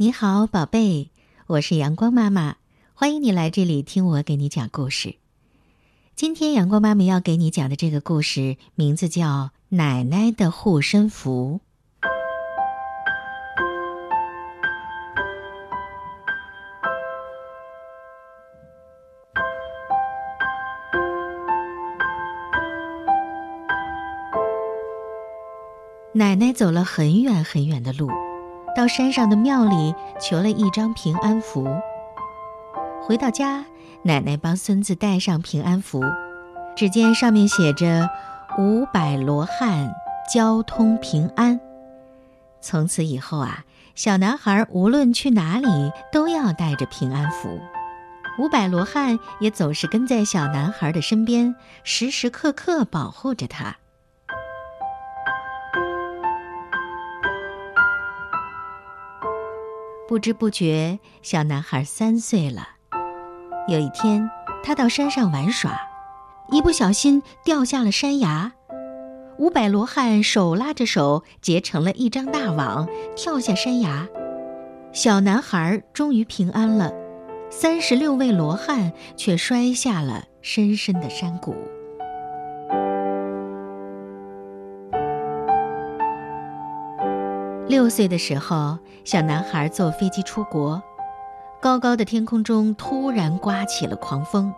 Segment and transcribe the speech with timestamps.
[0.00, 1.08] 你好，宝贝，
[1.48, 2.54] 我是阳光妈妈，
[2.94, 5.16] 欢迎你来这里听我给你讲故事。
[6.14, 9.26] 今天阳光妈妈要给你讲的这个故事名字叫
[9.70, 11.58] 《奶奶的护身符》。
[26.12, 28.08] 奶奶走了很远很远的路，
[28.78, 31.66] 到山上的庙里求了一张平安符。
[33.02, 33.64] 回到家，
[34.04, 36.00] 奶奶帮孙子戴上平安符，
[36.76, 38.08] 只见上面写着
[38.56, 39.92] “五百罗汉，
[40.32, 41.58] 交通平安”。
[42.62, 43.64] 从此以后啊，
[43.96, 45.66] 小男孩无论去哪里
[46.12, 47.58] 都要带着平安符，
[48.38, 53.78] 五百罗汉也总是跟在小男孩的身边，时时刻刻保护着他。
[60.08, 62.66] 不知不觉，小男孩三岁了。
[63.68, 64.30] 有一天，
[64.64, 65.78] 他到山上玩耍，
[66.50, 68.50] 一不小心掉下了山崖。
[69.36, 74.08] 五百罗汉手拉着手，结成了一张大网，跳下山崖。
[74.94, 76.90] 小男孩终于平安了，
[77.50, 81.54] 三十六位罗汉却摔下了深深的山谷。
[87.68, 90.82] 六岁的时候，小男孩坐飞机出国，
[91.60, 94.52] 高高的天空中突然刮起了狂风，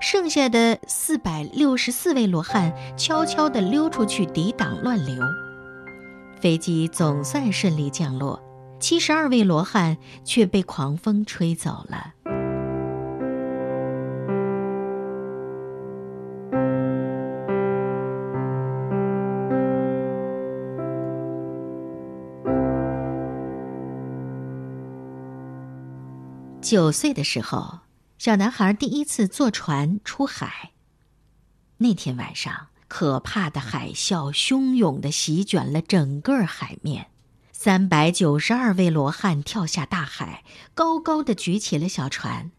[0.00, 5.20] 剩下的四百六十四位罗汉悄悄地溜出去抵挡乱流，
[6.40, 8.40] 飞机总算顺利降落，
[8.78, 12.14] 七十二位罗汉却被狂风吹走了。
[26.72, 27.80] 九岁的时候，
[28.16, 30.70] 小男孩第一次坐船出海。
[31.76, 37.08] 那天晚上，可怕的海啸汹涌地席卷了整个海面，
[37.52, 42.50] 三百九十二位罗汉跳下大海，高高的举起了小船。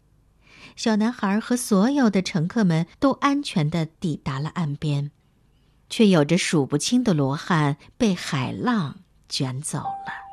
[0.76, 5.10] 小男孩和所有的乘客们都安全地抵达了岸边，
[5.90, 10.23] 却有着数不清的罗汉被海浪卷走了。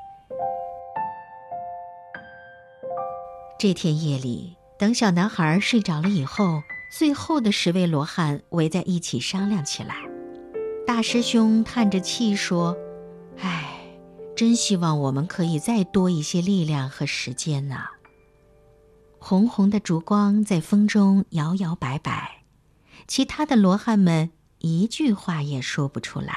[3.62, 9.98] 这天夜里，等小男孩睡着了以后，最后的十位罗汉围在一起商量起来。
[10.88, 12.76] 大师兄叹着气说
[13.38, 13.80] ：“唉，
[14.36, 17.88] 真希望我们可以再多一些力量和时间呐。”
[19.22, 22.42] 红红的烛光在风中摇摇摆摆，
[23.08, 26.36] 其他的罗汉们一句话也说不出来。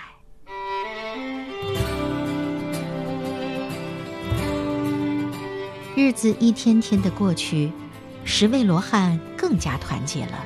[5.96, 7.70] 日子一天天的过去，
[8.24, 10.44] 十位罗汉更加团结了。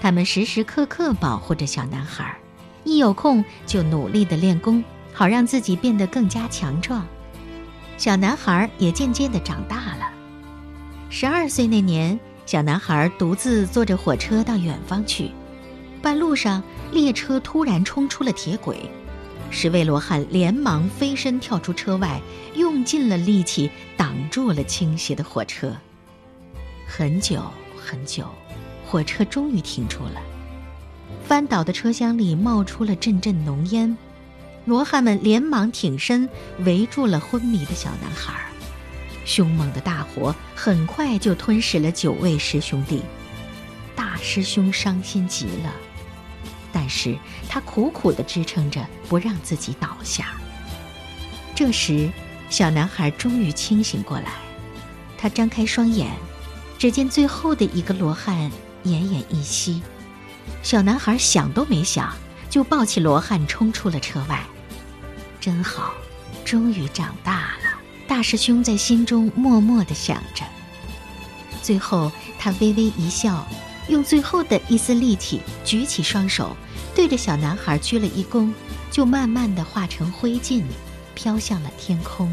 [0.00, 2.38] 他们时时刻刻保护着小男孩，
[2.84, 4.82] 一有空就努力的练功，
[5.12, 7.06] 好让自己变得更加强壮。
[7.98, 10.10] 小男孩也渐渐的长大了。
[11.10, 15.30] 十二岁那年，小男孩独自坐着火车到远方去，
[16.00, 16.62] 半路上
[16.92, 18.90] 列车突然冲出了铁轨。
[19.50, 22.20] 十位罗汉连忙飞身跳出车外，
[22.54, 25.74] 用尽了力气挡住了倾斜的火车。
[26.86, 27.42] 很久
[27.76, 28.28] 很久，
[28.86, 30.22] 火车终于停住了。
[31.24, 33.96] 翻倒的车厢里冒出了阵阵浓烟，
[34.64, 36.28] 罗汉们连忙挺身
[36.60, 38.34] 围住了昏迷的小男孩。
[39.24, 43.02] 凶猛的大火很快就吞噬了九位师兄弟，
[43.94, 45.74] 大师兄伤心极了。
[46.72, 47.16] 但是
[47.48, 50.26] 他苦苦地支撑着，不让自己倒下。
[51.54, 52.10] 这时，
[52.50, 54.32] 小男孩终于清醒过来，
[55.16, 56.10] 他张开双眼，
[56.78, 58.50] 只见最后的一个罗汉
[58.84, 59.82] 奄奄一息。
[60.62, 62.14] 小男孩想都没想，
[62.48, 64.42] 就抱起罗汉冲出了车外。
[65.40, 65.92] 真好，
[66.44, 67.78] 终于长大了。
[68.06, 70.44] 大师兄在心中默默地想着。
[71.62, 73.46] 最后，他微微一笑。
[73.88, 76.56] 用最后的一丝力气举起双手，
[76.94, 78.52] 对着小男孩鞠了一躬，
[78.90, 80.62] 就慢慢的化成灰烬，
[81.14, 82.30] 飘向了天空。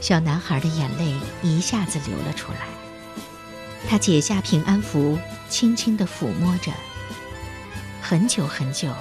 [0.00, 2.66] 小男孩的眼泪一下子流了出来。
[3.88, 5.18] 他解下平安符，
[5.48, 6.72] 轻轻地抚摸着。
[8.02, 8.92] 很久很久，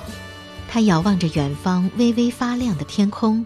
[0.67, 3.45] 他遥望着远方微微发亮的天空，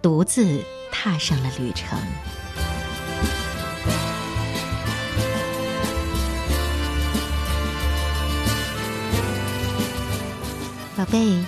[0.00, 1.98] 独自踏上了旅程。
[11.12, 11.44] 贝，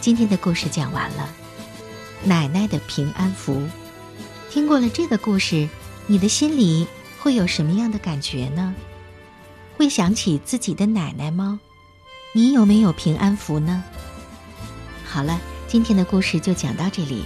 [0.00, 1.28] 今天的故事讲完了。
[2.22, 3.60] 奶奶的平安符，
[4.48, 5.68] 听过了这个故事，
[6.06, 6.86] 你的心里
[7.18, 8.72] 会有什么样的感觉呢？
[9.76, 11.58] 会想起自己的奶奶吗？
[12.32, 13.82] 你有没有平安符呢？
[15.04, 17.24] 好了，今天的故事就讲到这里。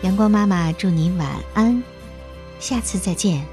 [0.00, 1.82] 阳光妈妈祝你晚安，
[2.58, 3.46] 下次再见。